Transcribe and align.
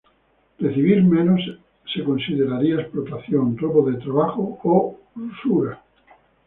Recibir 0.57 1.03
menos 1.03 1.41
se 1.93 2.03
consideraría 2.03 2.81
explotación, 2.81 3.55
robo 3.55 3.87
de 3.87 3.97
trabajo, 3.99 4.57
o 4.63 4.97
usura. 5.15 5.79